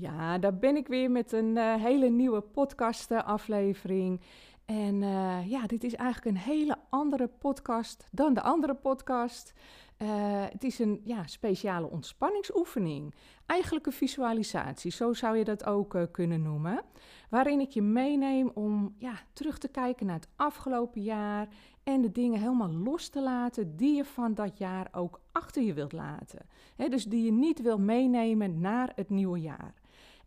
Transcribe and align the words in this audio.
Ja, 0.00 0.38
daar 0.38 0.58
ben 0.58 0.76
ik 0.76 0.88
weer 0.88 1.10
met 1.10 1.32
een 1.32 1.56
uh, 1.56 1.74
hele 1.74 2.08
nieuwe 2.08 2.40
podcast-aflevering. 2.40 4.20
En 4.64 5.02
uh, 5.02 5.50
ja, 5.50 5.66
dit 5.66 5.84
is 5.84 5.94
eigenlijk 5.94 6.36
een 6.36 6.42
hele 6.42 6.76
andere 6.88 7.26
podcast 7.26 8.08
dan 8.10 8.34
de 8.34 8.42
andere 8.42 8.74
podcast. 8.74 9.52
Uh, 9.98 10.08
het 10.50 10.64
is 10.64 10.78
een 10.78 11.00
ja, 11.04 11.26
speciale 11.26 11.90
ontspanningsoefening. 11.90 13.14
Eigenlijk 13.46 13.86
een 13.86 13.92
visualisatie, 13.92 14.90
zo 14.90 15.12
zou 15.12 15.36
je 15.36 15.44
dat 15.44 15.64
ook 15.64 16.08
kunnen 16.12 16.42
noemen. 16.42 16.82
Waarin 17.30 17.60
ik 17.60 17.70
je 17.70 17.82
meeneem 17.82 18.50
om 18.54 18.94
ja, 18.98 19.14
terug 19.32 19.58
te 19.58 19.68
kijken 19.68 20.06
naar 20.06 20.16
het 20.16 20.28
afgelopen 20.36 21.02
jaar. 21.02 21.48
En 21.82 22.00
de 22.00 22.12
dingen 22.12 22.40
helemaal 22.40 22.72
los 22.72 23.08
te 23.08 23.22
laten 23.22 23.76
die 23.76 23.96
je 23.96 24.04
van 24.04 24.34
dat 24.34 24.58
jaar 24.58 24.88
ook 24.92 25.20
achter 25.32 25.62
je 25.62 25.74
wilt 25.74 25.92
laten. 25.92 26.46
Dus 26.76 27.04
die 27.04 27.24
je 27.24 27.32
niet 27.32 27.62
wil 27.62 27.78
meenemen 27.78 28.60
naar 28.60 28.92
het 28.94 29.10
nieuwe 29.10 29.40
jaar. 29.40 29.79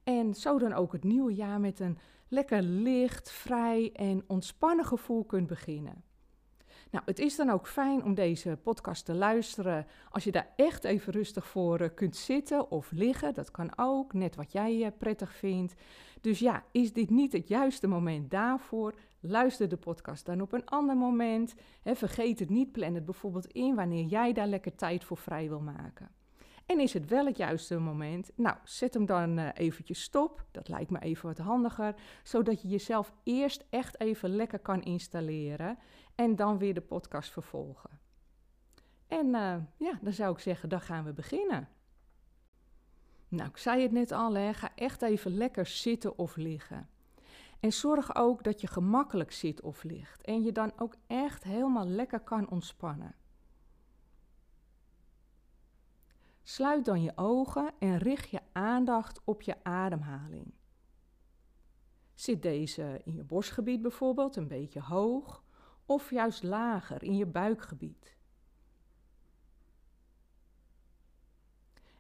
En 0.03 0.33
zo 0.33 0.59
dan 0.59 0.73
ook 0.73 0.91
het 0.91 1.03
nieuwe 1.03 1.33
jaar 1.33 1.59
met 1.59 1.79
een 1.79 1.97
lekker 2.27 2.61
licht, 2.61 3.31
vrij 3.31 3.91
en 3.93 4.23
ontspannen 4.27 4.85
gevoel 4.85 5.23
kunt 5.23 5.47
beginnen. 5.47 6.03
Nou, 6.93 7.05
het 7.05 7.19
is 7.19 7.35
dan 7.35 7.49
ook 7.49 7.67
fijn 7.67 8.03
om 8.03 8.13
deze 8.13 8.57
podcast 8.63 9.05
te 9.05 9.13
luisteren 9.13 9.87
als 10.09 10.23
je 10.23 10.31
daar 10.31 10.53
echt 10.55 10.83
even 10.83 11.13
rustig 11.13 11.47
voor 11.47 11.79
eh, 11.79 11.89
kunt 11.95 12.15
zitten 12.15 12.71
of 12.71 12.91
liggen. 12.91 13.33
Dat 13.33 13.51
kan 13.51 13.71
ook, 13.75 14.13
net 14.13 14.35
wat 14.35 14.51
jij 14.51 14.83
eh, 14.83 14.91
prettig 14.97 15.35
vindt. 15.35 15.73
Dus 16.21 16.39
ja, 16.39 16.63
is 16.71 16.93
dit 16.93 17.09
niet 17.09 17.33
het 17.33 17.47
juiste 17.47 17.87
moment 17.87 18.31
daarvoor? 18.31 18.93
Luister 19.19 19.69
de 19.69 19.77
podcast 19.77 20.25
dan 20.25 20.41
op 20.41 20.53
een 20.53 20.65
ander 20.65 20.95
moment. 20.95 21.53
vergeet 21.83 22.39
het 22.39 22.49
niet, 22.49 22.71
plan 22.71 22.93
het 22.93 23.05
bijvoorbeeld 23.05 23.47
in 23.47 23.75
wanneer 23.75 24.05
jij 24.05 24.33
daar 24.33 24.47
lekker 24.47 24.75
tijd 24.75 25.03
voor 25.03 25.17
vrij 25.17 25.49
wil 25.49 25.59
maken. 25.59 26.09
En 26.73 26.79
is 26.79 26.93
het 26.93 27.09
wel 27.09 27.25
het 27.25 27.37
juiste 27.37 27.77
moment? 27.77 28.31
Nou, 28.35 28.57
zet 28.63 28.93
hem 28.93 29.05
dan 29.05 29.39
uh, 29.39 29.49
eventjes 29.53 30.01
stop. 30.01 30.45
Dat 30.51 30.67
lijkt 30.67 30.89
me 30.89 30.99
even 30.99 31.27
wat 31.27 31.37
handiger. 31.37 31.95
Zodat 32.23 32.61
je 32.61 32.67
jezelf 32.67 33.13
eerst 33.23 33.65
echt 33.69 33.99
even 33.99 34.35
lekker 34.35 34.59
kan 34.59 34.83
installeren. 34.83 35.77
En 36.15 36.35
dan 36.35 36.57
weer 36.57 36.73
de 36.73 36.81
podcast 36.81 37.31
vervolgen. 37.31 37.99
En 39.07 39.25
uh, 39.25 39.55
ja, 39.77 39.99
dan 40.01 40.13
zou 40.13 40.33
ik 40.33 40.39
zeggen, 40.39 40.69
dan 40.69 40.81
gaan 40.81 41.03
we 41.03 41.13
beginnen. 41.13 41.67
Nou, 43.27 43.49
ik 43.49 43.57
zei 43.57 43.81
het 43.81 43.91
net 43.91 44.11
al, 44.11 44.33
hè, 44.33 44.53
ga 44.53 44.71
echt 44.75 45.01
even 45.01 45.37
lekker 45.37 45.65
zitten 45.65 46.17
of 46.17 46.35
liggen. 46.35 46.89
En 47.59 47.73
zorg 47.73 48.15
ook 48.15 48.43
dat 48.43 48.61
je 48.61 48.67
gemakkelijk 48.67 49.31
zit 49.31 49.61
of 49.61 49.83
ligt. 49.83 50.21
En 50.21 50.43
je 50.43 50.51
dan 50.51 50.71
ook 50.77 50.95
echt 51.07 51.43
helemaal 51.43 51.87
lekker 51.87 52.19
kan 52.19 52.49
ontspannen. 52.49 53.15
Sluit 56.43 56.85
dan 56.85 57.01
je 57.01 57.11
ogen 57.15 57.73
en 57.79 57.97
richt 57.97 58.29
je 58.29 58.41
aandacht 58.51 59.21
op 59.23 59.41
je 59.41 59.63
ademhaling. 59.63 60.53
Zit 62.13 62.41
deze 62.41 63.01
in 63.03 63.13
je 63.13 63.23
borstgebied 63.23 63.81
bijvoorbeeld 63.81 64.35
een 64.35 64.47
beetje 64.47 64.81
hoog 64.81 65.43
of 65.85 66.09
juist 66.09 66.43
lager 66.43 67.03
in 67.03 67.15
je 67.15 67.25
buikgebied? 67.25 68.17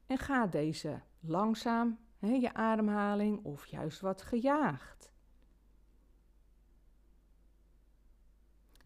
En 0.05 0.17
gaat 0.17 0.51
deze 0.51 1.01
langzaam, 1.19 1.99
hè, 2.17 2.27
je 2.27 2.53
ademhaling, 2.53 3.43
of 3.43 3.65
juist 3.65 3.99
wat 3.99 4.21
gejaagd? 4.21 5.12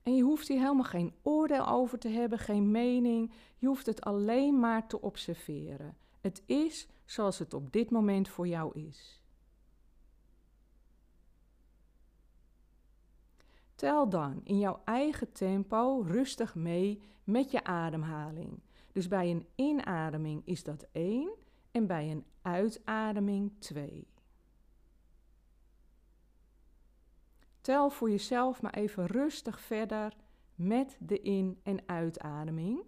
En 0.07 0.15
je 0.15 0.23
hoeft 0.23 0.47
hier 0.47 0.59
helemaal 0.59 0.83
geen 0.83 1.13
oordeel 1.21 1.67
over 1.67 1.99
te 1.99 2.07
hebben, 2.07 2.39
geen 2.39 2.71
mening. 2.71 3.31
Je 3.57 3.67
hoeft 3.67 3.85
het 3.85 4.01
alleen 4.01 4.59
maar 4.59 4.87
te 4.87 5.01
observeren. 5.01 5.97
Het 6.21 6.43
is 6.45 6.87
zoals 7.05 7.39
het 7.39 7.53
op 7.53 7.71
dit 7.71 7.89
moment 7.89 8.29
voor 8.29 8.47
jou 8.47 8.79
is. 8.79 9.21
Tel 13.75 14.09
dan 14.09 14.41
in 14.43 14.59
jouw 14.59 14.81
eigen 14.85 15.31
tempo 15.31 16.01
rustig 16.05 16.55
mee 16.55 17.01
met 17.23 17.51
je 17.51 17.63
ademhaling. 17.63 18.59
Dus 18.91 19.07
bij 19.07 19.31
een 19.31 19.47
inademing 19.55 20.41
is 20.45 20.63
dat 20.63 20.87
1 20.91 21.29
en 21.71 21.87
bij 21.87 22.11
een 22.11 22.25
uitademing 22.41 23.51
2. 23.59 24.07
Tel 27.67 27.89
voor 27.89 28.09
jezelf 28.09 28.61
maar 28.61 28.73
even 28.73 29.05
rustig 29.05 29.61
verder 29.61 30.15
met 30.55 30.97
de 30.99 31.21
in- 31.21 31.59
en 31.63 31.87
uitademing. 31.87 32.83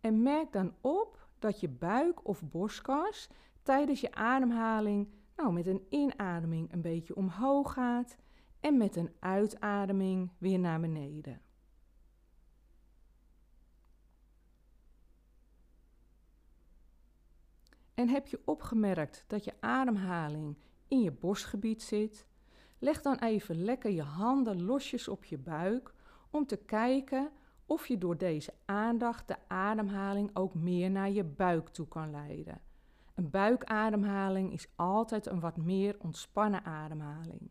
En 0.00 0.22
merk 0.22 0.52
dan 0.52 0.74
op 0.80 1.28
dat 1.38 1.60
je 1.60 1.68
buik 1.68 2.28
of 2.28 2.42
borstkas 2.42 3.28
tijdens 3.62 4.00
je 4.00 4.14
ademhaling 4.14 5.08
nou, 5.36 5.52
met 5.52 5.66
een 5.66 5.86
inademing 5.88 6.72
een 6.72 6.80
beetje 6.80 7.16
omhoog 7.16 7.72
gaat 7.72 8.16
en 8.60 8.76
met 8.76 8.96
een 8.96 9.12
uitademing 9.18 10.30
weer 10.38 10.58
naar 10.58 10.80
beneden. 10.80 11.40
En 17.94 18.08
heb 18.08 18.26
je 18.26 18.42
opgemerkt 18.44 19.24
dat 19.26 19.44
je 19.44 19.54
ademhaling 19.60 20.56
in 20.88 21.00
je 21.00 21.12
borstgebied 21.12 21.82
zit, 21.82 22.26
Leg 22.84 23.02
dan 23.02 23.18
even 23.18 23.64
lekker 23.64 23.90
je 23.90 24.02
handen 24.02 24.62
losjes 24.62 25.08
op 25.08 25.24
je 25.24 25.38
buik 25.38 25.94
om 26.30 26.46
te 26.46 26.56
kijken 26.56 27.30
of 27.66 27.86
je 27.86 27.98
door 27.98 28.16
deze 28.16 28.54
aandacht 28.64 29.28
de 29.28 29.36
ademhaling 29.48 30.30
ook 30.32 30.54
meer 30.54 30.90
naar 30.90 31.10
je 31.10 31.24
buik 31.24 31.68
toe 31.68 31.88
kan 31.88 32.10
leiden. 32.10 32.60
Een 33.14 33.30
buikademhaling 33.30 34.52
is 34.52 34.68
altijd 34.76 35.26
een 35.26 35.40
wat 35.40 35.56
meer 35.56 35.96
ontspannen 35.98 36.64
ademhaling. 36.64 37.50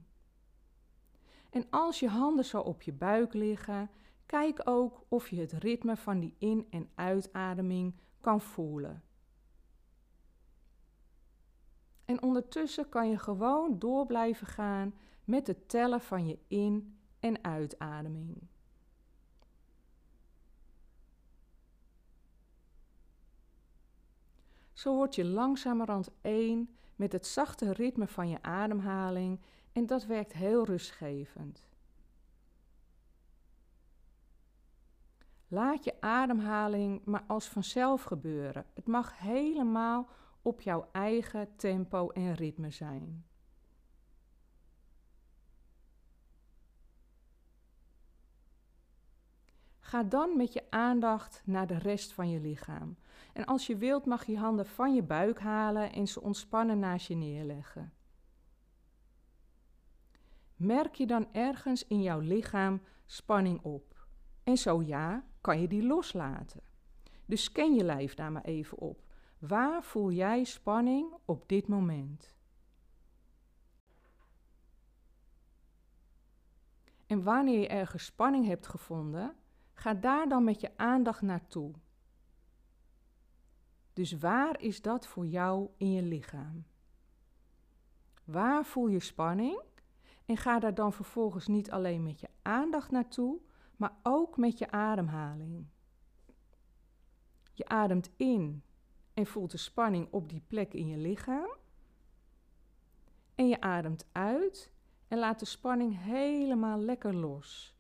En 1.50 1.66
als 1.70 2.00
je 2.00 2.08
handen 2.08 2.46
zo 2.46 2.60
op 2.60 2.82
je 2.82 2.94
buik 2.94 3.34
liggen, 3.34 3.90
kijk 4.26 4.62
ook 4.64 5.06
of 5.08 5.30
je 5.30 5.40
het 5.40 5.52
ritme 5.52 5.96
van 5.98 6.20
die 6.20 6.36
in- 6.38 6.68
en 6.70 6.90
uitademing 6.96 7.96
kan 8.20 8.42
voelen. 8.42 9.04
En 12.06 12.22
ondertussen 12.22 12.90
kan 12.90 13.10
je 13.10 13.18
gewoon 13.18 13.80
door 13.80 14.06
blijven 14.06 14.48
gaan 14.48 14.94
met 15.24 15.48
het 15.48 15.70
tellen 15.70 16.02
van 16.02 16.28
je 16.28 16.40
in- 16.48 16.98
en 17.20 17.44
uitademing. 17.44 18.48
Zo 24.74 24.96
word 24.96 25.16
je 25.16 25.26
langzamerhand 25.26 26.12
één 26.22 26.76
met 26.96 27.12
het 27.12 27.28
zachte 27.28 27.74
ritme 27.74 28.08
van 28.08 28.30
je 28.30 28.42
ademhaling 28.42 29.40
en 29.72 29.86
dat 29.86 30.06
werkt 30.06 30.34
heel 30.34 30.66
rustgevend. 30.66 31.68
Laat 35.48 35.84
je 35.84 36.02
ademhaling 36.02 37.06
maar 37.06 37.24
als 37.28 37.48
vanzelf 37.48 38.04
gebeuren. 38.04 38.66
Het 38.74 38.88
mag 38.88 39.20
helemaal 39.20 40.10
op 40.42 40.62
jouw 40.62 40.90
eigen 40.92 41.56
tempo 41.56 42.10
en 42.10 42.34
ritme 42.34 42.72
zijn. 42.72 43.26
Ga 49.94 50.04
dan 50.04 50.38
met 50.38 50.54
je 50.54 50.63
aandacht 50.69 51.42
naar 51.45 51.68
de 51.68 51.78
rest 51.78 52.13
van 52.13 52.30
je 52.30 52.40
lichaam. 52.40 52.98
En 53.34 53.45
als 53.45 53.68
je 53.68 53.78
wilt 53.78 54.06
mag 54.06 54.25
je 54.25 54.38
handen 54.38 54.66
van 54.66 54.95
je 54.95 55.04
buik 55.04 55.40
halen 55.40 55.92
en 55.92 56.07
ze 56.07 56.22
ontspannen 56.22 56.80
naast 56.80 57.07
je 57.07 57.16
neerleggen. 57.16 57.94
Merk 60.56 60.95
je 60.95 61.07
dan 61.07 61.34
ergens 61.34 61.88
in 61.88 62.01
jouw 62.01 62.19
lichaam 62.19 62.81
spanning 63.06 63.62
op? 63.62 64.07
En 64.44 64.57
zo 64.57 64.81
ja, 64.81 65.25
kan 65.42 65.62
je 65.62 65.68
die 65.68 65.86
loslaten. 65.86 66.62
Dus 67.25 67.44
scan 67.44 67.74
je 67.74 67.84
lijf 67.84 68.13
daar 68.13 68.31
maar 68.31 68.45
even 68.45 68.78
op. 68.78 69.04
Waar 69.38 69.84
voel 69.84 70.12
jij 70.12 70.44
spanning 70.44 71.13
op 71.25 71.48
dit 71.48 71.68
moment? 71.68 72.36
En 77.06 77.24
wanneer 77.24 77.60
je 77.60 77.68
ergens 77.68 78.06
spanning 78.06 78.45
hebt 78.45 78.68
gevonden, 78.68 79.36
Ga 79.83 79.94
daar 79.94 80.27
dan 80.27 80.44
met 80.44 80.62
je 80.62 80.77
aandacht 80.77 81.21
naartoe. 81.21 81.74
Dus 83.94 84.12
waar 84.12 84.62
is 84.62 84.81
dat 84.81 85.07
voor 85.07 85.25
jou 85.25 85.69
in 85.77 85.91
je 85.91 86.01
lichaam? 86.01 86.65
Waar 88.24 88.65
voel 88.65 88.88
je 88.88 89.00
spanning? 89.00 89.62
En 90.25 90.38
ga 90.38 90.59
daar 90.59 90.74
dan 90.74 90.94
vervolgens 90.94 91.47
niet 91.47 91.71
alleen 91.71 92.03
met 92.03 92.19
je 92.19 92.27
aandacht 92.41 92.91
naartoe, 92.91 93.39
maar 93.75 93.95
ook 94.03 94.38
met 94.38 94.57
je 94.57 94.71
ademhaling. 94.71 95.65
Je 97.53 97.68
ademt 97.68 98.12
in 98.15 98.63
en 99.13 99.25
voelt 99.25 99.51
de 99.51 99.57
spanning 99.57 100.07
op 100.12 100.30
die 100.30 100.44
plek 100.47 100.74
in 100.74 100.88
je 100.88 100.97
lichaam. 100.97 101.56
En 103.35 103.47
je 103.47 103.62
ademt 103.62 104.07
uit 104.12 104.71
en 105.07 105.18
laat 105.18 105.39
de 105.39 105.45
spanning 105.45 106.03
helemaal 106.03 106.80
lekker 106.80 107.15
los. 107.15 107.73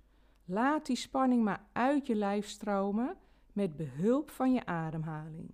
Laat 0.45 0.85
die 0.85 0.95
spanning 0.95 1.43
maar 1.43 1.65
uit 1.71 2.07
je 2.07 2.15
lijf 2.15 2.47
stromen 2.47 3.17
met 3.53 3.75
behulp 3.75 4.29
van 4.29 4.53
je 4.53 4.65
ademhaling. 4.65 5.53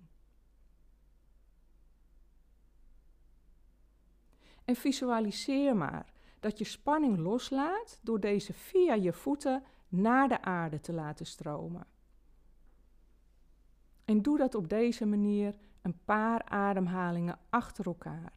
En 4.64 4.76
visualiseer 4.76 5.76
maar 5.76 6.12
dat 6.40 6.58
je 6.58 6.64
spanning 6.64 7.18
loslaat 7.18 7.98
door 8.02 8.20
deze 8.20 8.52
via 8.52 8.94
je 8.94 9.12
voeten 9.12 9.62
naar 9.88 10.28
de 10.28 10.42
aarde 10.42 10.80
te 10.80 10.92
laten 10.92 11.26
stromen. 11.26 11.86
En 14.04 14.22
doe 14.22 14.38
dat 14.38 14.54
op 14.54 14.68
deze 14.68 15.06
manier 15.06 15.54
een 15.82 16.04
paar 16.04 16.44
ademhalingen 16.44 17.38
achter 17.50 17.86
elkaar. 17.86 18.32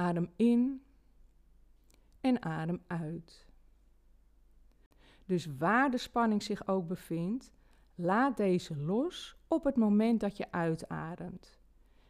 Adem 0.00 0.30
in 0.36 0.82
en 2.20 2.42
adem 2.42 2.82
uit. 2.86 3.48
Dus 5.26 5.46
waar 5.58 5.90
de 5.90 5.98
spanning 5.98 6.42
zich 6.42 6.66
ook 6.68 6.86
bevindt, 6.86 7.52
laat 7.94 8.36
deze 8.36 8.76
los 8.76 9.36
op 9.48 9.64
het 9.64 9.76
moment 9.76 10.20
dat 10.20 10.36
je 10.36 10.52
uitademt. 10.52 11.58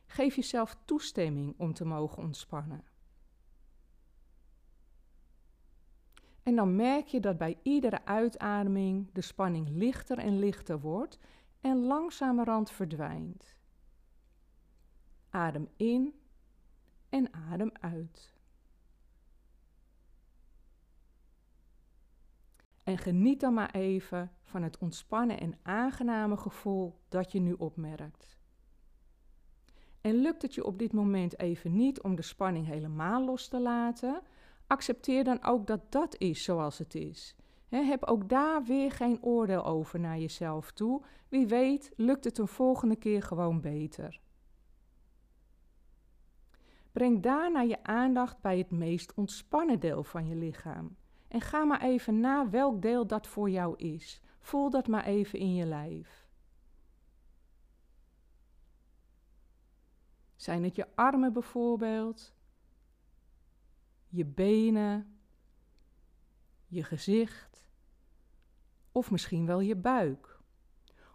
Geef 0.06 0.34
jezelf 0.34 0.76
toestemming 0.84 1.54
om 1.56 1.74
te 1.74 1.84
mogen 1.84 2.22
ontspannen. 2.22 2.84
En 6.42 6.56
dan 6.56 6.76
merk 6.76 7.06
je 7.06 7.20
dat 7.20 7.38
bij 7.38 7.58
iedere 7.62 8.04
uitademing 8.04 9.12
de 9.12 9.20
spanning 9.20 9.68
lichter 9.68 10.18
en 10.18 10.38
lichter 10.38 10.80
wordt 10.80 11.18
en 11.60 11.78
langzamerhand 11.78 12.70
verdwijnt. 12.70 13.54
Adem 15.30 15.68
in 15.76 16.19
en 17.10 17.34
adem 17.34 17.70
uit. 17.80 18.32
En 22.82 22.98
geniet 22.98 23.40
dan 23.40 23.54
maar 23.54 23.70
even 23.70 24.32
van 24.42 24.62
het 24.62 24.78
ontspannen 24.78 25.40
en 25.40 25.58
aangename 25.62 26.36
gevoel 26.36 27.00
dat 27.08 27.32
je 27.32 27.40
nu 27.40 27.52
opmerkt. 27.52 28.38
En 30.00 30.14
lukt 30.14 30.42
het 30.42 30.54
je 30.54 30.64
op 30.64 30.78
dit 30.78 30.92
moment 30.92 31.38
even 31.38 31.76
niet 31.76 32.00
om 32.00 32.14
de 32.14 32.22
spanning 32.22 32.66
helemaal 32.66 33.24
los 33.24 33.48
te 33.48 33.60
laten, 33.60 34.22
accepteer 34.66 35.24
dan 35.24 35.44
ook 35.44 35.66
dat 35.66 35.92
dat 35.92 36.18
is 36.18 36.44
zoals 36.44 36.78
het 36.78 36.94
is. 36.94 37.36
heb 37.68 38.04
ook 38.04 38.28
daar 38.28 38.64
weer 38.64 38.92
geen 38.92 39.22
oordeel 39.22 39.64
over 39.64 40.00
naar 40.00 40.18
jezelf 40.18 40.70
toe. 40.70 41.02
Wie 41.28 41.46
weet, 41.46 41.92
lukt 41.96 42.24
het 42.24 42.38
een 42.38 42.48
volgende 42.48 42.96
keer 42.96 43.22
gewoon 43.22 43.60
beter. 43.60 44.20
Breng 46.92 47.22
daarna 47.22 47.60
je 47.60 47.84
aandacht 47.84 48.40
bij 48.40 48.58
het 48.58 48.70
meest 48.70 49.14
ontspannen 49.14 49.80
deel 49.80 50.04
van 50.04 50.26
je 50.26 50.34
lichaam. 50.34 50.96
En 51.28 51.40
ga 51.40 51.64
maar 51.64 51.82
even 51.82 52.20
na 52.20 52.50
welk 52.50 52.82
deel 52.82 53.06
dat 53.06 53.26
voor 53.26 53.50
jou 53.50 53.76
is. 53.76 54.22
Voel 54.40 54.70
dat 54.70 54.88
maar 54.88 55.04
even 55.04 55.38
in 55.38 55.54
je 55.54 55.64
lijf. 55.64 56.28
Zijn 60.36 60.64
het 60.64 60.76
je 60.76 60.86
armen 60.94 61.32
bijvoorbeeld? 61.32 62.34
Je 64.08 64.24
benen? 64.24 65.20
Je 66.66 66.84
gezicht? 66.84 67.68
Of 68.92 69.10
misschien 69.10 69.46
wel 69.46 69.60
je 69.60 69.76
buik? 69.76 70.40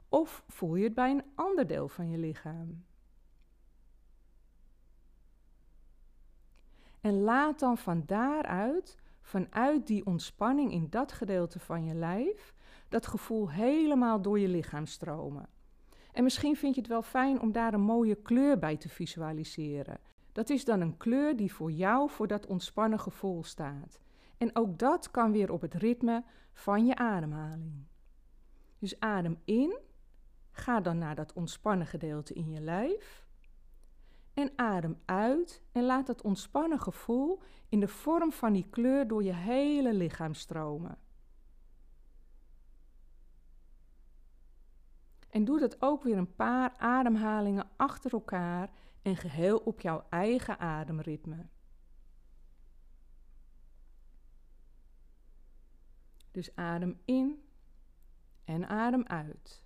Of 0.09 0.43
voel 0.47 0.75
je 0.75 0.83
het 0.83 0.93
bij 0.93 1.11
een 1.11 1.31
ander 1.35 1.67
deel 1.67 1.87
van 1.87 2.09
je 2.09 2.17
lichaam? 2.17 2.85
En 7.05 7.21
laat 7.21 7.59
dan 7.59 7.77
van 7.77 8.03
daaruit, 8.05 8.97
vanuit 9.21 9.87
die 9.87 10.05
ontspanning 10.05 10.71
in 10.71 10.87
dat 10.89 11.11
gedeelte 11.11 11.59
van 11.59 11.85
je 11.85 11.93
lijf, 11.93 12.53
dat 12.89 13.07
gevoel 13.07 13.49
helemaal 13.49 14.21
door 14.21 14.39
je 14.39 14.47
lichaam 14.47 14.85
stromen. 14.85 15.49
En 16.11 16.23
misschien 16.23 16.55
vind 16.55 16.75
je 16.75 16.81
het 16.81 16.89
wel 16.89 17.01
fijn 17.01 17.41
om 17.41 17.51
daar 17.51 17.73
een 17.73 17.81
mooie 17.81 18.15
kleur 18.15 18.59
bij 18.59 18.77
te 18.77 18.89
visualiseren. 18.89 19.99
Dat 20.31 20.49
is 20.49 20.65
dan 20.65 20.81
een 20.81 20.97
kleur 20.97 21.35
die 21.35 21.53
voor 21.53 21.71
jou 21.71 22.09
voor 22.09 22.27
dat 22.27 22.45
ontspannen 22.45 22.99
gevoel 22.99 23.43
staat. 23.43 23.99
En 24.37 24.55
ook 24.55 24.79
dat 24.79 25.11
kan 25.11 25.31
weer 25.31 25.51
op 25.51 25.61
het 25.61 25.73
ritme 25.73 26.23
van 26.53 26.85
je 26.85 26.95
ademhaling. 26.95 27.87
Dus 28.79 28.99
adem 28.99 29.37
in, 29.43 29.79
ga 30.51 30.79
dan 30.79 30.97
naar 30.97 31.15
dat 31.15 31.33
ontspannen 31.33 31.87
gedeelte 31.87 32.33
in 32.33 32.51
je 32.51 32.61
lijf. 32.61 33.24
En 34.35 34.51
adem 34.55 35.01
uit 35.05 35.63
en 35.71 35.83
laat 35.83 36.07
dat 36.07 36.21
ontspannen 36.21 36.79
gevoel 36.79 37.41
in 37.69 37.79
de 37.79 37.87
vorm 37.87 38.31
van 38.31 38.53
die 38.53 38.69
kleur 38.69 39.07
door 39.07 39.23
je 39.23 39.33
hele 39.33 39.93
lichaam 39.93 40.33
stromen. 40.33 40.97
En 45.29 45.45
doe 45.45 45.59
dat 45.59 45.81
ook 45.81 46.03
weer 46.03 46.17
een 46.17 46.35
paar 46.35 46.77
ademhalingen 46.77 47.69
achter 47.75 48.11
elkaar 48.11 48.69
en 49.01 49.15
geheel 49.17 49.57
op 49.57 49.81
jouw 49.81 50.05
eigen 50.09 50.59
ademritme. 50.59 51.47
Dus 56.31 56.55
adem 56.55 57.01
in 57.05 57.43
en 58.43 58.67
adem 58.67 59.05
uit. 59.05 59.63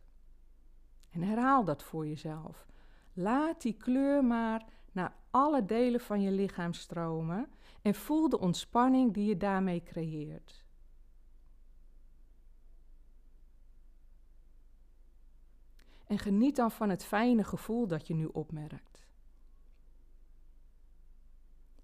En 1.09 1.21
herhaal 1.21 1.63
dat 1.63 1.83
voor 1.83 2.07
jezelf. 2.07 2.67
Laat 3.13 3.61
die 3.61 3.73
kleur 3.73 4.23
maar 4.23 4.65
naar 4.91 5.15
alle 5.29 5.65
delen 5.65 5.99
van 5.99 6.21
je 6.21 6.31
lichaam 6.31 6.73
stromen 6.73 7.49
en 7.81 7.95
voel 7.95 8.29
de 8.29 8.39
ontspanning 8.39 9.13
die 9.13 9.25
je 9.25 9.37
daarmee 9.37 9.83
creëert. 9.83 10.65
En 16.07 16.19
geniet 16.19 16.55
dan 16.55 16.71
van 16.71 16.89
het 16.89 17.05
fijne 17.05 17.43
gevoel 17.43 17.87
dat 17.87 18.07
je 18.07 18.13
nu 18.13 18.25
opmerkt. 18.25 19.07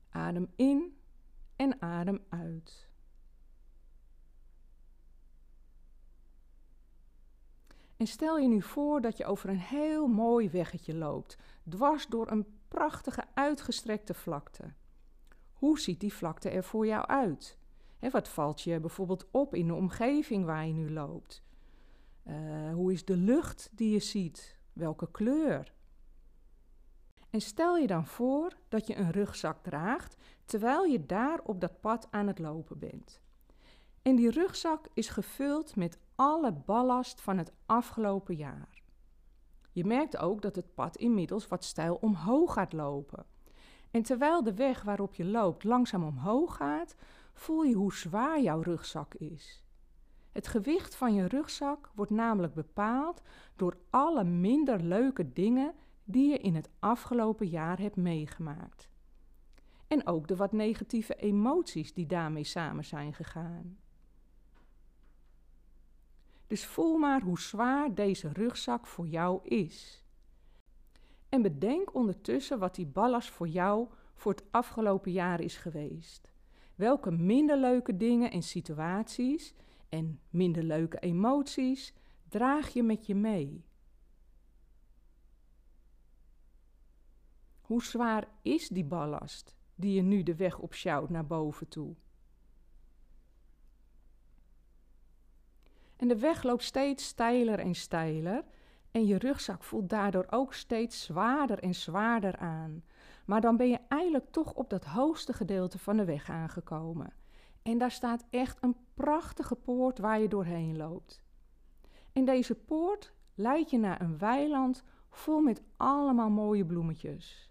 Adem 0.10 0.51
in 0.55 0.98
en 1.55 1.82
adem 1.82 2.20
uit. 2.29 2.89
En 7.98 8.08
stel 8.08 8.38
je 8.38 8.48
nu 8.48 8.62
voor 8.62 9.02
dat 9.02 9.18
je 9.18 9.25
over 9.25 9.50
een 9.50 9.60
heel 9.60 10.08
mooi 10.08 10.50
weggetje 10.50 10.96
loopt, 10.96 11.38
dwars 11.70 12.08
door 12.08 12.32
een 12.32 12.46
prachtige 12.68 13.24
uitgestrekte 13.34 14.14
vlakte. 14.14 14.74
Hoe 15.54 15.80
ziet 15.80 16.00
die 16.00 16.14
vlakte 16.14 16.50
er 16.50 16.64
voor 16.64 16.86
jou 16.88 17.08
uit? 17.08 17.58
He, 18.00 18.10
wat 18.10 18.30
valt 18.30 18.62
je 18.62 18.80
bijvoorbeeld 18.80 19.28
op 19.32 19.56
in 19.56 19.68
de 19.68 19.74
omgeving 19.74 20.46
waar 20.46 20.68
je 20.68 20.74
nu 20.74 20.92
loopt? 20.92 21.44
Uh, 22.28 22.74
hoe 22.74 22.92
is 22.92 23.06
de 23.06 23.18
lucht 23.18 23.70
die 23.72 23.92
je 23.92 24.00
ziet? 24.00 24.58
Welke 24.74 25.12
kleur? 25.12 25.74
En 27.30 27.42
stel 27.42 27.78
je 27.78 27.88
dan 27.88 28.06
voor 28.06 28.58
dat 28.70 28.88
je 28.88 28.96
een 28.96 29.12
rugzak 29.12 29.64
draagt 29.64 30.16
terwijl 30.46 30.84
je 30.84 31.06
daar 31.06 31.40
op 31.44 31.62
dat 31.62 31.80
pad 31.80 32.08
aan 32.12 32.28
het 32.28 32.40
lopen 32.40 32.80
bent. 32.80 33.22
En 34.02 34.16
die 34.16 34.30
rugzak 34.30 34.88
is 34.94 35.10
gevuld 35.10 35.75
met 35.75 35.98
alle 36.15 36.51
ballast 36.51 37.22
van 37.22 37.38
het 37.38 37.51
afgelopen 37.65 38.36
jaar. 38.36 38.84
Je 39.72 39.86
merkt 39.86 40.17
ook 40.17 40.41
dat 40.41 40.55
het 40.55 40.74
pad 40.74 40.95
inmiddels 40.95 41.48
wat 41.48 41.63
stijl 41.63 41.95
omhoog 41.95 42.53
gaat 42.53 42.74
lopen. 42.74 43.25
En 43.91 44.01
terwijl 44.01 44.43
de 44.43 44.53
weg 44.53 44.84
waarop 44.84 45.15
je 45.15 45.25
loopt 45.25 45.63
langzaam 45.63 46.03
omhoog 46.03 46.55
gaat, 46.55 46.95
voel 47.34 47.63
je 47.63 47.74
hoe 47.74 47.93
zwaar 47.93 48.41
jouw 48.41 48.62
rugzak 48.62 49.13
is. 49.13 49.63
Het 50.31 50.48
gewicht 50.48 50.95
van 50.95 51.13
je 51.13 51.27
rugzak 51.27 51.91
wordt 51.95 52.12
namelijk 52.12 52.53
bepaald 52.53 53.22
door 53.55 53.77
alle 53.89 54.24
minder 54.24 54.84
leuke 54.84 55.34
dingen 55.34 55.74
die 56.03 56.29
je 56.29 56.38
in 56.38 56.55
het 56.55 56.69
afgelopen 56.79 57.48
jaar 57.48 57.79
hebt 57.79 57.95
meegemaakt. 57.95 58.89
En 59.88 60.07
ook 60.07 60.27
de 60.27 60.36
wat 60.36 60.51
negatieve 60.51 61.15
emoties 61.15 61.93
die 61.93 62.05
daarmee 62.05 62.43
samen 62.43 62.86
zijn 62.86 63.13
gegaan. 63.13 63.77
Dus 66.48 66.66
voel 66.66 66.98
maar 66.98 67.22
hoe 67.22 67.40
zwaar 67.40 67.96
deze 67.96 68.30
rugzak 68.34 68.88
voor 68.88 69.08
jou 69.08 69.48
is. 69.48 70.04
En 71.30 71.42
bedenk 71.42 71.94
ondertussen 71.94 72.60
wat 72.60 72.75
die 72.75 72.86
ballast 72.86 73.30
voor 73.30 73.48
jou 73.48 73.88
voor 74.14 74.32
het 74.32 74.44
afgelopen 74.52 75.12
jaar 75.12 75.42
is 75.42 75.58
geweest. 75.58 76.34
Welke 76.75 77.12
minder 77.12 77.58
leuke 77.58 77.98
dingen 77.98 78.32
en 78.32 78.44
situaties 78.44 79.54
en 79.90 80.20
minder 80.30 80.64
leuke 80.64 81.00
emoties 81.00 81.94
draag 82.30 82.70
je 82.70 82.84
met 82.84 83.06
je 83.06 83.16
mee? 83.16 83.66
Hoe 87.62 87.84
zwaar 87.84 88.28
is 88.42 88.70
die 88.70 88.86
ballast 88.86 89.56
die 89.75 89.94
je 89.94 90.02
nu 90.02 90.24
de 90.24 90.36
weg 90.36 90.60
op 90.60 90.74
sjouwt 90.74 91.10
naar 91.10 91.25
boven 91.25 91.68
toe? 91.68 91.96
En 95.98 96.08
de 96.08 96.20
weg 96.20 96.44
loopt 96.44 96.64
steeds 96.64 97.06
steiler 97.06 97.60
en 97.60 97.75
steiler 97.75 98.44
en 98.92 99.06
je 99.06 99.18
rugzak 99.18 99.64
voelt 99.64 99.90
daardoor 99.90 100.25
ook 100.30 100.54
steeds 100.54 101.04
zwaarder 101.04 101.60
en 101.60 101.75
zwaarder 101.75 102.38
aan. 102.38 102.84
Maar 103.25 103.42
dan 103.42 103.58
ben 103.58 103.70
je 103.70 103.80
eigenlijk 103.88 104.32
toch 104.32 104.54
op 104.54 104.70
dat 104.70 104.86
hoogste 104.86 105.34
gedeelte 105.34 105.80
van 105.80 105.98
de 105.98 106.06
weg 106.06 106.30
aangekomen. 106.30 107.14
En 107.64 107.78
daar 107.78 107.92
staat 107.92 108.25
echt 108.30 108.58
een 108.64 108.75
prachtige 108.94 109.56
poort 109.56 110.00
waar 110.00 110.20
je 110.20 110.28
doorheen 110.28 110.78
loopt. 110.78 111.22
En 112.14 112.25
deze 112.25 112.56
poort 112.56 113.14
leidt 113.34 113.70
je 113.70 113.78
naar 113.78 114.02
een 114.02 114.18
weiland 114.18 114.84
vol 115.10 115.42
met 115.42 115.62
allemaal 115.78 116.30
mooie 116.30 116.66
bloemetjes. 116.66 117.50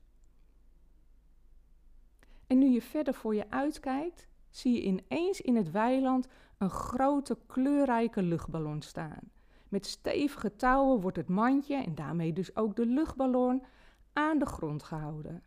En 2.47 2.59
nu 2.59 2.67
je 2.67 2.83
verder 2.83 3.15
voor 3.15 3.35
je 3.35 3.51
uitkijkt, 3.51 4.29
zie 4.51 4.75
je 4.75 4.83
ineens 4.83 5.41
in 5.41 5.57
het 5.57 5.71
weiland 5.71 6.29
een 6.65 6.71
grote 6.71 7.39
kleurrijke 7.47 8.23
luchtballon 8.23 8.83
staan. 8.83 9.31
Met 9.69 9.87
stevige 9.87 10.57
touwen 10.57 11.01
wordt 11.01 11.17
het 11.17 11.29
mandje 11.29 11.77
en 11.77 11.95
daarmee 11.95 12.33
dus 12.33 12.57
ook 12.57 12.77
de 12.77 12.87
luchtballon 12.87 13.65
aan 14.13 14.39
de 14.39 14.47
grond 14.47 14.83
gehouden. 14.83 15.43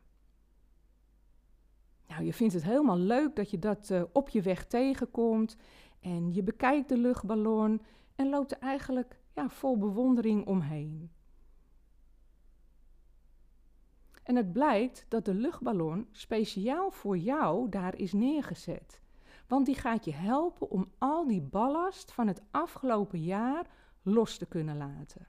Nou, 2.07 2.23
je 2.23 2.33
vindt 2.33 2.53
het 2.53 2.63
helemaal 2.63 2.97
leuk 2.97 3.35
dat 3.35 3.49
je 3.49 3.59
dat 3.59 3.89
uh, 3.89 4.03
op 4.11 4.29
je 4.29 4.41
weg 4.41 4.65
tegenkomt 4.65 5.57
en 5.99 6.33
je 6.33 6.43
bekijkt 6.43 6.89
de 6.89 6.97
luchtballon 6.97 7.81
en 8.15 8.29
loopt 8.29 8.51
er 8.51 8.59
eigenlijk 8.59 9.19
ja, 9.33 9.49
vol 9.49 9.77
bewondering 9.77 10.45
omheen. 10.45 11.11
En 14.23 14.35
het 14.35 14.53
blijkt 14.53 15.05
dat 15.07 15.25
de 15.25 15.33
luchtballon 15.33 16.07
speciaal 16.11 16.91
voor 16.91 17.17
jou 17.17 17.69
daar 17.69 17.95
is 17.95 18.13
neergezet. 18.13 19.01
Want 19.47 19.65
die 19.65 19.75
gaat 19.75 20.05
je 20.05 20.13
helpen 20.13 20.69
om 20.69 20.91
al 20.97 21.27
die 21.27 21.41
ballast 21.41 22.11
van 22.11 22.27
het 22.27 22.41
afgelopen 22.51 23.23
jaar 23.23 23.65
los 24.01 24.37
te 24.37 24.45
kunnen 24.45 24.77
laten. 24.77 25.27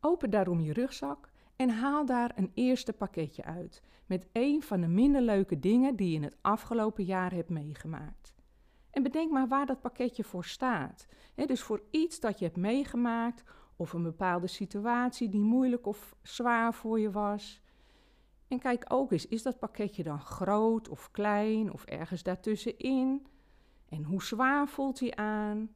Open 0.00 0.30
daarom 0.30 0.60
je 0.60 0.72
rugzak 0.72 1.30
en 1.56 1.70
haal 1.70 2.06
daar 2.06 2.32
een 2.34 2.50
eerste 2.54 2.92
pakketje 2.92 3.44
uit 3.44 3.82
met 4.06 4.26
een 4.32 4.62
van 4.62 4.80
de 4.80 4.86
minder 4.86 5.22
leuke 5.22 5.58
dingen 5.58 5.96
die 5.96 6.08
je 6.08 6.14
in 6.14 6.22
het 6.22 6.36
afgelopen 6.40 7.04
jaar 7.04 7.32
hebt 7.32 7.48
meegemaakt. 7.48 8.34
En 8.90 9.02
bedenk 9.02 9.30
maar 9.30 9.48
waar 9.48 9.66
dat 9.66 9.80
pakketje 9.80 10.24
voor 10.24 10.44
staat. 10.44 11.06
dus 11.34 11.62
voor 11.62 11.82
iets 11.90 12.20
dat 12.20 12.38
je 12.38 12.44
hebt 12.44 12.56
meegemaakt 12.56 13.42
of 13.76 13.92
een 13.92 14.02
bepaalde 14.02 14.46
situatie 14.46 15.28
die 15.28 15.40
moeilijk 15.40 15.86
of 15.86 16.16
zwaar 16.22 16.74
voor 16.74 17.00
je 17.00 17.10
was. 17.10 17.62
En 18.54 18.60
kijk 18.60 18.84
ook 18.88 19.12
eens, 19.12 19.26
is 19.26 19.42
dat 19.42 19.58
pakketje 19.58 20.02
dan 20.02 20.20
groot 20.20 20.88
of 20.88 21.10
klein 21.10 21.72
of 21.72 21.84
ergens 21.84 22.22
daartussenin? 22.22 23.26
En 23.88 24.04
hoe 24.04 24.22
zwaar 24.22 24.68
voelt 24.68 25.00
hij 25.00 25.14
aan? 25.14 25.74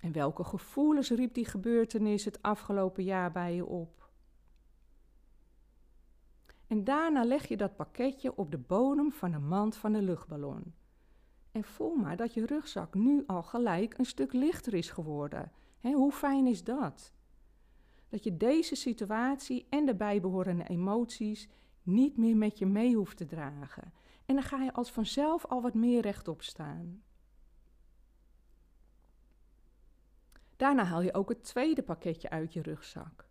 En 0.00 0.12
welke 0.12 0.44
gevoelens 0.44 1.10
riep 1.10 1.34
die 1.34 1.44
gebeurtenis 1.44 2.24
het 2.24 2.42
afgelopen 2.42 3.04
jaar 3.04 3.32
bij 3.32 3.54
je 3.54 3.66
op? 3.66 4.10
En 6.66 6.84
daarna 6.84 7.24
leg 7.24 7.46
je 7.46 7.56
dat 7.56 7.76
pakketje 7.76 8.36
op 8.36 8.50
de 8.50 8.58
bodem 8.58 9.12
van 9.12 9.30
de 9.30 9.38
mand 9.38 9.76
van 9.76 9.92
de 9.92 10.02
luchtballon. 10.02 10.74
En 11.52 11.64
voel 11.64 11.94
maar 11.94 12.16
dat 12.16 12.34
je 12.34 12.46
rugzak 12.46 12.94
nu 12.94 13.24
al 13.26 13.42
gelijk 13.42 13.98
een 13.98 14.06
stuk 14.06 14.32
lichter 14.32 14.74
is 14.74 14.90
geworden. 14.90 15.52
hoe 15.80 16.12
fijn 16.12 16.46
is 16.46 16.64
dat? 16.64 17.12
Dat 18.12 18.24
je 18.24 18.36
deze 18.36 18.74
situatie 18.74 19.66
en 19.68 19.86
de 19.86 19.94
bijbehorende 19.94 20.64
emoties 20.68 21.48
niet 21.82 22.16
meer 22.16 22.36
met 22.36 22.58
je 22.58 22.66
mee 22.66 22.94
hoeft 22.94 23.16
te 23.16 23.26
dragen. 23.26 23.92
En 24.26 24.34
dan 24.34 24.44
ga 24.44 24.62
je 24.62 24.72
als 24.72 24.90
vanzelf 24.90 25.46
al 25.46 25.62
wat 25.62 25.74
meer 25.74 26.00
rechtop 26.00 26.42
staan. 26.42 27.02
Daarna 30.56 30.84
haal 30.84 31.02
je 31.02 31.14
ook 31.14 31.28
het 31.28 31.44
tweede 31.44 31.82
pakketje 31.82 32.30
uit 32.30 32.52
je 32.52 32.62
rugzak. 32.62 33.26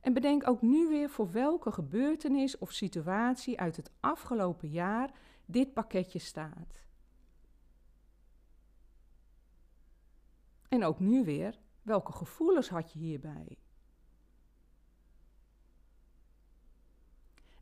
En 0.00 0.12
bedenk 0.12 0.48
ook 0.48 0.62
nu 0.62 0.88
weer 0.88 1.10
voor 1.10 1.30
welke 1.30 1.72
gebeurtenis 1.72 2.58
of 2.58 2.72
situatie 2.72 3.60
uit 3.60 3.76
het 3.76 3.90
afgelopen 4.00 4.68
jaar 4.68 5.10
dit 5.46 5.72
pakketje 5.72 6.18
staat. 6.18 6.82
En 10.68 10.84
ook 10.84 11.00
nu 11.00 11.24
weer, 11.24 11.58
welke 11.82 12.12
gevoelens 12.12 12.68
had 12.68 12.92
je 12.92 12.98
hierbij? 12.98 13.58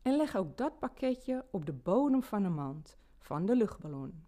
En 0.02 0.16
leg 0.16 0.36
ook 0.36 0.56
dat 0.56 0.78
pakketje 0.78 1.44
op 1.50 1.66
de 1.66 1.72
bodem 1.72 2.22
van 2.22 2.42
de 2.42 2.48
mand 2.48 2.98
van 3.18 3.46
de 3.46 3.56
luchtballon. 3.56 4.24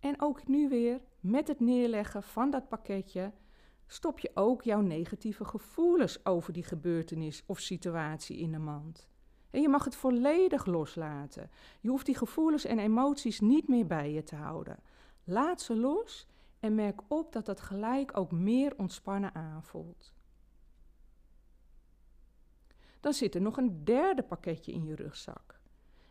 En 0.00 0.20
ook 0.20 0.46
nu 0.48 0.68
weer, 0.68 1.00
met 1.20 1.48
het 1.48 1.60
neerleggen 1.60 2.22
van 2.22 2.50
dat 2.50 2.68
pakketje, 2.68 3.32
stop 3.86 4.18
je 4.18 4.30
ook 4.34 4.62
jouw 4.62 4.80
negatieve 4.80 5.44
gevoelens 5.44 6.24
over 6.26 6.52
die 6.52 6.64
gebeurtenis 6.64 7.42
of 7.46 7.58
situatie 7.58 8.38
in 8.38 8.52
de 8.52 8.58
mand. 8.58 9.08
En 9.50 9.60
je 9.60 9.68
mag 9.68 9.84
het 9.84 9.96
volledig 9.96 10.66
loslaten. 10.66 11.50
Je 11.80 11.88
hoeft 11.88 12.06
die 12.06 12.14
gevoelens 12.14 12.64
en 12.64 12.78
emoties 12.78 13.40
niet 13.40 13.68
meer 13.68 13.86
bij 13.86 14.12
je 14.12 14.22
te 14.22 14.36
houden. 14.36 14.78
Laat 15.24 15.60
ze 15.60 15.76
los 15.76 16.26
en 16.60 16.74
merk 16.74 17.00
op 17.08 17.32
dat 17.32 17.46
dat 17.46 17.60
gelijk 17.60 18.16
ook 18.16 18.32
meer 18.32 18.74
ontspannen 18.76 19.34
aanvoelt. 19.34 20.14
Dan 23.04 23.12
zit 23.12 23.34
er 23.34 23.40
nog 23.40 23.56
een 23.56 23.84
derde 23.84 24.22
pakketje 24.22 24.72
in 24.72 24.84
je 24.84 24.94
rugzak. 24.94 25.60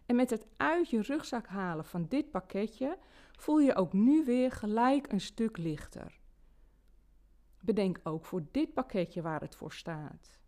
En 0.05 0.15
met 0.15 0.29
het 0.29 0.47
uit 0.57 0.89
je 0.89 1.01
rugzak 1.01 1.47
halen 1.47 1.85
van 1.85 2.05
dit 2.07 2.31
pakketje 2.31 2.97
voel 3.31 3.59
je 3.59 3.75
ook 3.75 3.93
nu 3.93 4.25
weer 4.25 4.51
gelijk 4.51 5.11
een 5.11 5.21
stuk 5.21 5.57
lichter. 5.57 6.19
Bedenk 7.61 7.99
ook 8.03 8.25
voor 8.25 8.43
dit 8.51 8.73
pakketje 8.73 9.21
waar 9.21 9.41
het 9.41 9.55
voor 9.55 9.73
staat. 9.73 10.39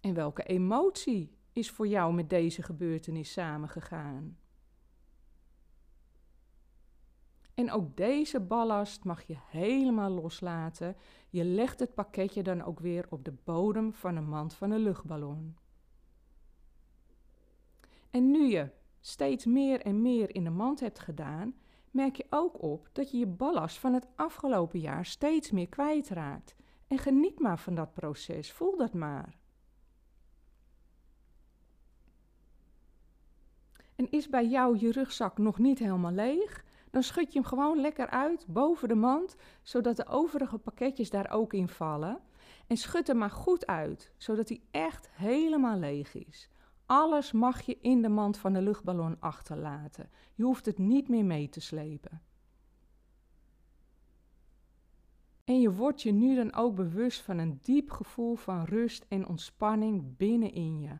En 0.00 0.14
welke 0.14 0.42
emotie 0.42 1.38
is 1.52 1.70
voor 1.70 1.86
jou 1.86 2.14
met 2.14 2.30
deze 2.30 2.62
gebeurtenis 2.62 3.32
samengegaan? 3.32 4.38
En 7.58 7.70
ook 7.70 7.96
deze 7.96 8.40
ballast 8.40 9.04
mag 9.04 9.22
je 9.22 9.36
helemaal 9.50 10.10
loslaten. 10.10 10.96
Je 11.28 11.44
legt 11.44 11.80
het 11.80 11.94
pakketje 11.94 12.42
dan 12.42 12.62
ook 12.62 12.80
weer 12.80 13.06
op 13.08 13.24
de 13.24 13.34
bodem 13.44 13.92
van 13.94 14.14
de 14.14 14.20
mand 14.20 14.54
van 14.54 14.70
een 14.70 14.80
luchtballon. 14.80 15.56
En 18.10 18.30
nu 18.30 18.50
je 18.50 18.70
steeds 19.00 19.46
meer 19.46 19.80
en 19.80 20.02
meer 20.02 20.34
in 20.34 20.44
de 20.44 20.50
mand 20.50 20.80
hebt 20.80 20.98
gedaan, 20.98 21.54
merk 21.90 22.16
je 22.16 22.26
ook 22.30 22.62
op 22.62 22.88
dat 22.92 23.10
je 23.10 23.18
je 23.18 23.26
ballast 23.26 23.78
van 23.78 23.94
het 23.94 24.06
afgelopen 24.14 24.80
jaar 24.80 25.04
steeds 25.04 25.50
meer 25.50 25.68
kwijtraakt. 25.68 26.56
En 26.86 26.98
geniet 26.98 27.38
maar 27.38 27.58
van 27.58 27.74
dat 27.74 27.92
proces, 27.92 28.52
voel 28.52 28.76
dat 28.76 28.94
maar. 28.94 29.38
En 33.94 34.10
is 34.10 34.28
bij 34.28 34.46
jou 34.48 34.78
je 34.78 34.92
rugzak 34.92 35.38
nog 35.38 35.58
niet 35.58 35.78
helemaal 35.78 36.12
leeg? 36.12 36.66
Dan 36.90 37.02
schud 37.02 37.32
je 37.32 37.38
hem 37.38 37.48
gewoon 37.48 37.80
lekker 37.80 38.08
uit 38.08 38.46
boven 38.48 38.88
de 38.88 38.94
mand, 38.94 39.36
zodat 39.62 39.96
de 39.96 40.06
overige 40.06 40.58
pakketjes 40.58 41.10
daar 41.10 41.30
ook 41.30 41.52
in 41.52 41.68
vallen. 41.68 42.20
En 42.66 42.76
schud 42.76 43.06
hem 43.06 43.16
maar 43.16 43.30
goed 43.30 43.66
uit, 43.66 44.12
zodat 44.16 44.48
hij 44.48 44.60
echt 44.70 45.08
helemaal 45.12 45.78
leeg 45.78 46.14
is. 46.14 46.50
Alles 46.86 47.32
mag 47.32 47.60
je 47.60 47.78
in 47.80 48.02
de 48.02 48.08
mand 48.08 48.38
van 48.38 48.52
de 48.52 48.62
luchtballon 48.62 49.16
achterlaten. 49.20 50.10
Je 50.34 50.42
hoeft 50.42 50.66
het 50.66 50.78
niet 50.78 51.08
meer 51.08 51.24
mee 51.24 51.48
te 51.48 51.60
slepen. 51.60 52.22
En 55.44 55.60
je 55.60 55.72
wordt 55.72 56.02
je 56.02 56.12
nu 56.12 56.34
dan 56.34 56.54
ook 56.54 56.74
bewust 56.74 57.20
van 57.20 57.38
een 57.38 57.58
diep 57.62 57.90
gevoel 57.90 58.34
van 58.34 58.64
rust 58.64 59.04
en 59.08 59.28
ontspanning 59.28 60.16
binnenin 60.16 60.80
je. 60.80 60.98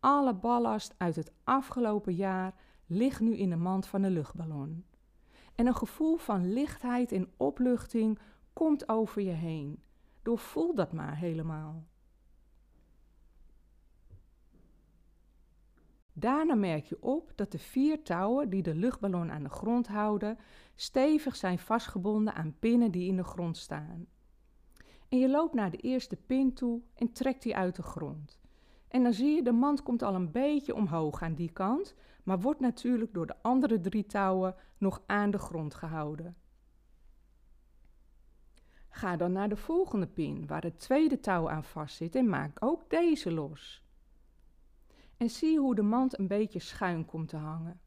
Alle 0.00 0.34
ballast 0.34 0.94
uit 0.98 1.16
het 1.16 1.32
afgelopen 1.44 2.14
jaar 2.14 2.54
ligt 2.86 3.20
nu 3.20 3.36
in 3.36 3.50
de 3.50 3.56
mand 3.56 3.86
van 3.86 4.02
de 4.02 4.10
luchtballon. 4.10 4.84
En 5.54 5.66
een 5.66 5.74
gevoel 5.74 6.16
van 6.16 6.52
lichtheid 6.52 7.12
en 7.12 7.32
opluchting 7.36 8.18
komt 8.52 8.88
over 8.88 9.22
je 9.22 9.30
heen. 9.30 9.82
Doorvoel 10.22 10.74
dat 10.74 10.92
maar 10.92 11.16
helemaal. 11.16 11.84
Daarna 16.12 16.54
merk 16.54 16.84
je 16.84 17.02
op 17.02 17.32
dat 17.34 17.52
de 17.52 17.58
vier 17.58 18.02
touwen 18.02 18.50
die 18.50 18.62
de 18.62 18.74
luchtballon 18.74 19.30
aan 19.30 19.42
de 19.42 19.48
grond 19.48 19.86
houden, 19.86 20.38
stevig 20.74 21.36
zijn 21.36 21.58
vastgebonden 21.58 22.34
aan 22.34 22.56
pinnen 22.58 22.90
die 22.90 23.08
in 23.08 23.16
de 23.16 23.24
grond 23.24 23.56
staan. 23.56 24.06
En 25.08 25.18
je 25.18 25.28
loopt 25.28 25.54
naar 25.54 25.70
de 25.70 25.76
eerste 25.76 26.16
pin 26.16 26.54
toe 26.54 26.80
en 26.94 27.12
trekt 27.12 27.42
die 27.42 27.56
uit 27.56 27.76
de 27.76 27.82
grond. 27.82 28.39
En 28.90 29.02
dan 29.02 29.12
zie 29.12 29.34
je, 29.34 29.42
de 29.42 29.52
mand 29.52 29.82
komt 29.82 30.02
al 30.02 30.14
een 30.14 30.30
beetje 30.30 30.74
omhoog 30.74 31.22
aan 31.22 31.34
die 31.34 31.52
kant, 31.52 31.94
maar 32.22 32.40
wordt 32.40 32.60
natuurlijk 32.60 33.14
door 33.14 33.26
de 33.26 33.42
andere 33.42 33.80
drie 33.80 34.06
touwen 34.06 34.54
nog 34.78 35.02
aan 35.06 35.30
de 35.30 35.38
grond 35.38 35.74
gehouden. 35.74 36.36
Ga 38.88 39.16
dan 39.16 39.32
naar 39.32 39.48
de 39.48 39.56
volgende 39.56 40.06
pin 40.06 40.46
waar 40.46 40.62
het 40.62 40.78
tweede 40.78 41.20
touw 41.20 41.50
aan 41.50 41.64
vastzit 41.64 42.14
en 42.14 42.28
maak 42.28 42.64
ook 42.64 42.90
deze 42.90 43.32
los. 43.32 43.84
En 45.16 45.30
zie 45.30 45.58
hoe 45.58 45.74
de 45.74 45.82
mand 45.82 46.18
een 46.18 46.26
beetje 46.26 46.60
schuin 46.60 47.04
komt 47.04 47.28
te 47.28 47.36
hangen. 47.36 47.80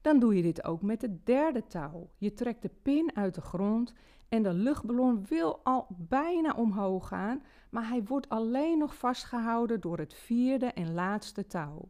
Dan 0.00 0.18
doe 0.18 0.36
je 0.36 0.42
dit 0.42 0.64
ook 0.64 0.82
met 0.82 1.02
het 1.02 1.26
derde 1.26 1.66
touw. 1.66 2.10
Je 2.18 2.32
trekt 2.32 2.62
de 2.62 2.70
pin 2.82 3.16
uit 3.16 3.34
de 3.34 3.40
grond 3.40 3.94
en 4.32 4.42
de 4.42 4.52
luchtballon 4.52 5.24
wil 5.26 5.60
al 5.64 5.86
bijna 5.88 6.52
omhoog 6.54 7.08
gaan, 7.08 7.42
maar 7.70 7.88
hij 7.88 8.02
wordt 8.04 8.28
alleen 8.28 8.78
nog 8.78 8.94
vastgehouden 8.94 9.80
door 9.80 9.98
het 9.98 10.14
vierde 10.14 10.66
en 10.66 10.94
laatste 10.94 11.46
touw. 11.46 11.88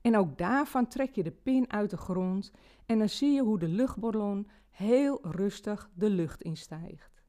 En 0.00 0.16
ook 0.16 0.38
daarvan 0.38 0.88
trek 0.88 1.14
je 1.14 1.22
de 1.22 1.30
pin 1.30 1.72
uit 1.72 1.90
de 1.90 1.96
grond 1.96 2.52
en 2.86 2.98
dan 2.98 3.08
zie 3.08 3.32
je 3.32 3.42
hoe 3.42 3.58
de 3.58 3.68
luchtballon 3.68 4.48
heel 4.70 5.18
rustig 5.22 5.90
de 5.94 6.10
lucht 6.10 6.42
instijgt. 6.42 7.24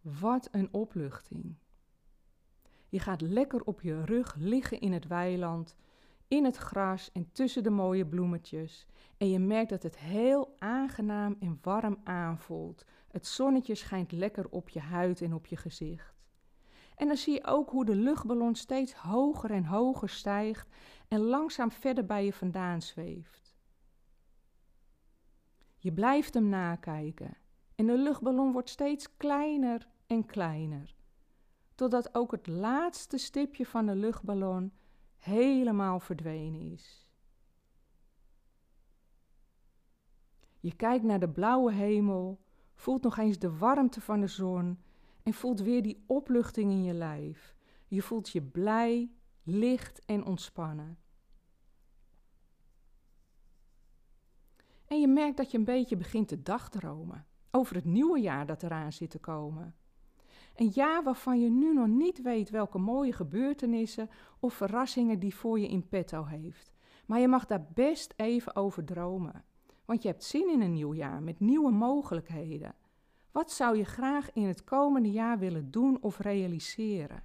Wat 0.00 0.48
een 0.50 0.68
opluchting. 0.72 1.56
Je 2.88 2.98
gaat 2.98 3.20
lekker 3.20 3.62
op 3.62 3.80
je 3.80 4.04
rug 4.04 4.34
liggen 4.38 4.80
in 4.80 4.92
het 4.92 5.06
weiland, 5.06 5.76
in 6.30 6.44
het 6.44 6.56
gras 6.56 7.12
en 7.12 7.32
tussen 7.32 7.62
de 7.62 7.70
mooie 7.70 8.06
bloemetjes. 8.06 8.86
En 9.16 9.30
je 9.30 9.38
merkt 9.38 9.70
dat 9.70 9.82
het 9.82 9.98
heel 9.98 10.54
aangenaam 10.58 11.36
en 11.40 11.58
warm 11.62 12.00
aanvoelt. 12.04 12.84
Het 13.08 13.26
zonnetje 13.26 13.74
schijnt 13.74 14.12
lekker 14.12 14.46
op 14.50 14.68
je 14.68 14.80
huid 14.80 15.20
en 15.20 15.34
op 15.34 15.46
je 15.46 15.56
gezicht. 15.56 16.22
En 16.96 17.06
dan 17.06 17.16
zie 17.16 17.32
je 17.32 17.44
ook 17.44 17.70
hoe 17.70 17.84
de 17.84 17.94
luchtballon 17.94 18.54
steeds 18.54 18.94
hoger 18.94 19.50
en 19.50 19.64
hoger 19.64 20.08
stijgt 20.08 20.68
en 21.08 21.20
langzaam 21.20 21.70
verder 21.70 22.06
bij 22.06 22.24
je 22.24 22.32
vandaan 22.32 22.82
zweeft. 22.82 23.56
Je 25.76 25.92
blijft 25.92 26.34
hem 26.34 26.48
nakijken 26.48 27.36
en 27.74 27.86
de 27.86 27.98
luchtballon 27.98 28.52
wordt 28.52 28.70
steeds 28.70 29.16
kleiner 29.16 29.88
en 30.06 30.26
kleiner, 30.26 30.94
totdat 31.74 32.14
ook 32.14 32.30
het 32.30 32.46
laatste 32.46 33.18
stipje 33.18 33.66
van 33.66 33.86
de 33.86 33.94
luchtballon 33.94 34.72
helemaal 35.20 36.00
verdwenen 36.00 36.60
is. 36.60 37.08
Je 40.60 40.76
kijkt 40.76 41.04
naar 41.04 41.20
de 41.20 41.30
blauwe 41.30 41.72
hemel, 41.72 42.40
voelt 42.74 43.02
nog 43.02 43.18
eens 43.18 43.38
de 43.38 43.56
warmte 43.56 44.00
van 44.00 44.20
de 44.20 44.26
zon 44.26 44.78
en 45.22 45.34
voelt 45.34 45.60
weer 45.60 45.82
die 45.82 46.04
opluchting 46.06 46.70
in 46.70 46.82
je 46.82 46.94
lijf. 46.94 47.54
Je 47.86 48.02
voelt 48.02 48.28
je 48.28 48.42
blij, 48.42 49.10
licht 49.42 50.04
en 50.04 50.24
ontspannen. 50.24 50.98
En 54.86 55.00
je 55.00 55.08
merkt 55.08 55.36
dat 55.36 55.50
je 55.50 55.58
een 55.58 55.64
beetje 55.64 55.96
begint 55.96 56.28
te 56.28 56.42
dagdromen 56.42 57.26
over 57.50 57.74
het 57.74 57.84
nieuwe 57.84 58.20
jaar 58.20 58.46
dat 58.46 58.62
eraan 58.62 58.92
zit 58.92 59.10
te 59.10 59.18
komen. 59.18 59.74
Een 60.54 60.70
jaar 60.74 61.02
waarvan 61.02 61.40
je 61.40 61.50
nu 61.50 61.74
nog 61.74 61.86
niet 61.86 62.22
weet 62.22 62.50
welke 62.50 62.78
mooie 62.78 63.12
gebeurtenissen 63.12 64.10
of 64.40 64.54
verrassingen 64.54 65.18
die 65.18 65.34
voor 65.34 65.58
je 65.60 65.68
in 65.68 65.88
petto 65.88 66.24
heeft. 66.24 66.72
Maar 67.06 67.20
je 67.20 67.28
mag 67.28 67.46
daar 67.46 67.66
best 67.74 68.14
even 68.16 68.56
over 68.56 68.84
dromen. 68.84 69.44
Want 69.84 70.02
je 70.02 70.08
hebt 70.08 70.24
zin 70.24 70.50
in 70.50 70.60
een 70.60 70.72
nieuw 70.72 70.94
jaar 70.94 71.22
met 71.22 71.40
nieuwe 71.40 71.70
mogelijkheden. 71.70 72.74
Wat 73.32 73.52
zou 73.52 73.76
je 73.76 73.84
graag 73.84 74.32
in 74.32 74.46
het 74.46 74.64
komende 74.64 75.10
jaar 75.10 75.38
willen 75.38 75.70
doen 75.70 76.02
of 76.02 76.18
realiseren? 76.18 77.24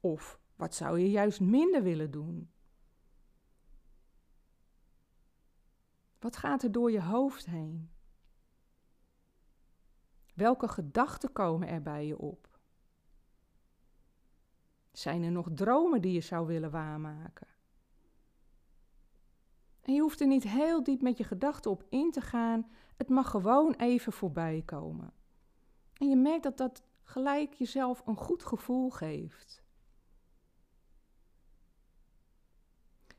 Of 0.00 0.38
wat 0.56 0.74
zou 0.74 0.98
je 0.98 1.10
juist 1.10 1.40
minder 1.40 1.82
willen 1.82 2.10
doen? 2.10 2.50
Wat 6.18 6.36
gaat 6.36 6.62
er 6.62 6.72
door 6.72 6.90
je 6.90 7.02
hoofd 7.02 7.46
heen? 7.46 7.90
Welke 10.38 10.68
gedachten 10.68 11.32
komen 11.32 11.68
er 11.68 11.82
bij 11.82 12.06
je 12.06 12.18
op? 12.18 12.58
Zijn 14.92 15.22
er 15.22 15.30
nog 15.30 15.48
dromen 15.54 16.02
die 16.02 16.12
je 16.12 16.20
zou 16.20 16.46
willen 16.46 16.70
waarmaken? 16.70 17.46
En 19.80 19.94
je 19.94 20.00
hoeft 20.00 20.20
er 20.20 20.26
niet 20.26 20.42
heel 20.42 20.82
diep 20.82 21.02
met 21.02 21.18
je 21.18 21.24
gedachten 21.24 21.70
op 21.70 21.84
in 21.88 22.10
te 22.10 22.20
gaan. 22.20 22.70
Het 22.96 23.08
mag 23.08 23.30
gewoon 23.30 23.74
even 23.74 24.12
voorbij 24.12 24.62
komen. 24.64 25.12
En 25.92 26.08
je 26.08 26.16
merkt 26.16 26.42
dat 26.42 26.56
dat 26.56 26.82
gelijk 27.02 27.54
jezelf 27.54 28.02
een 28.06 28.16
goed 28.16 28.44
gevoel 28.44 28.90
geeft. 28.90 29.62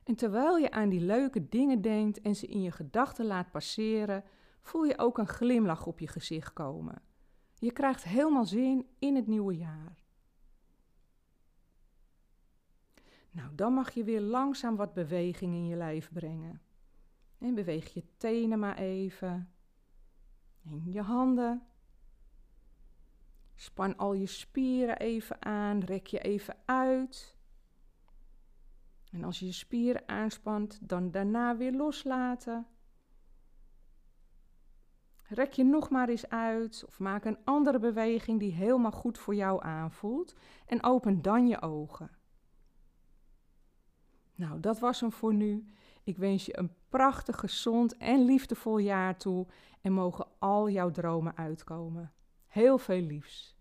En 0.03 0.15
terwijl 0.15 0.57
je 0.57 0.71
aan 0.71 0.89
die 0.89 1.01
leuke 1.01 1.49
dingen 1.49 1.81
denkt 1.81 2.21
en 2.21 2.35
ze 2.35 2.47
in 2.47 2.61
je 2.61 2.71
gedachten 2.71 3.25
laat 3.25 3.51
passeren, 3.51 4.23
voel 4.61 4.83
je 4.83 4.97
ook 4.97 5.17
een 5.17 5.27
glimlach 5.27 5.85
op 5.85 5.99
je 5.99 6.07
gezicht 6.07 6.53
komen. 6.53 7.07
Je 7.59 7.71
krijgt 7.71 8.03
helemaal 8.03 8.45
zin 8.45 8.87
in 8.99 9.15
het 9.15 9.27
nieuwe 9.27 9.57
jaar. 9.57 10.03
Nou, 13.31 13.55
dan 13.55 13.73
mag 13.73 13.91
je 13.91 14.03
weer 14.03 14.21
langzaam 14.21 14.75
wat 14.75 14.93
beweging 14.93 15.53
in 15.53 15.67
je 15.67 15.75
lijf 15.75 16.11
brengen. 16.13 16.61
En 17.37 17.55
beweeg 17.55 17.93
je 17.93 18.03
tenen 18.17 18.59
maar 18.59 18.77
even. 18.77 19.53
En 20.63 20.91
je 20.91 21.01
handen. 21.01 21.63
Span 23.55 23.97
al 23.97 24.13
je 24.13 24.25
spieren 24.25 24.97
even 24.97 25.45
aan, 25.45 25.79
rek 25.79 26.07
je 26.07 26.19
even 26.19 26.57
uit. 26.65 27.37
En 29.11 29.23
als 29.23 29.39
je 29.39 29.45
je 29.45 29.51
spieren 29.51 30.07
aanspant, 30.07 30.89
dan 30.89 31.11
daarna 31.11 31.57
weer 31.57 31.71
loslaten. 31.71 32.67
Rek 35.29 35.53
je 35.53 35.63
nog 35.63 35.89
maar 35.89 36.09
eens 36.09 36.29
uit 36.29 36.83
of 36.87 36.99
maak 36.99 37.25
een 37.25 37.37
andere 37.43 37.79
beweging 37.79 38.39
die 38.39 38.51
helemaal 38.51 38.91
goed 38.91 39.17
voor 39.17 39.35
jou 39.35 39.63
aanvoelt 39.63 40.35
en 40.65 40.83
open 40.83 41.21
dan 41.21 41.47
je 41.47 41.61
ogen. 41.61 42.11
Nou, 44.35 44.59
dat 44.59 44.79
was 44.79 44.99
hem 44.99 45.11
voor 45.11 45.33
nu. 45.33 45.65
Ik 46.03 46.17
wens 46.17 46.45
je 46.45 46.57
een 46.57 46.73
prachtig, 46.89 47.39
gezond 47.39 47.97
en 47.97 48.25
liefdevol 48.25 48.77
jaar 48.77 49.17
toe 49.17 49.47
en 49.81 49.91
mogen 49.91 50.27
al 50.39 50.69
jouw 50.69 50.91
dromen 50.91 51.37
uitkomen. 51.37 52.13
Heel 52.47 52.77
veel 52.77 53.01
liefs. 53.01 53.58